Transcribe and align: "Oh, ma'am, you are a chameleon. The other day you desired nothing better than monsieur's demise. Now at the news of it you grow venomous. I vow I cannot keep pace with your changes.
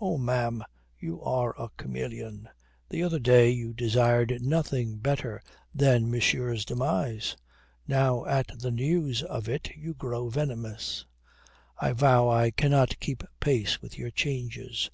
"Oh, 0.00 0.16
ma'am, 0.16 0.62
you 1.00 1.20
are 1.22 1.56
a 1.60 1.68
chameleon. 1.76 2.48
The 2.88 3.02
other 3.02 3.18
day 3.18 3.50
you 3.50 3.74
desired 3.74 4.38
nothing 4.40 4.98
better 4.98 5.42
than 5.74 6.08
monsieur's 6.08 6.64
demise. 6.64 7.36
Now 7.88 8.24
at 8.26 8.56
the 8.60 8.70
news 8.70 9.24
of 9.24 9.48
it 9.48 9.70
you 9.74 9.94
grow 9.94 10.28
venomous. 10.28 11.04
I 11.76 11.94
vow 11.94 12.28
I 12.28 12.52
cannot 12.52 13.00
keep 13.00 13.24
pace 13.40 13.82
with 13.82 13.98
your 13.98 14.12
changes. 14.12 14.88